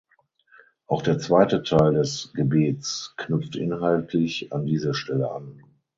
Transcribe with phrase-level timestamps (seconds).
[0.87, 5.61] Auch der zweite Teil des Gebets knüpft inhaltlich an diese Stelle an.